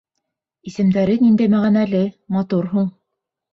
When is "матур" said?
2.39-2.73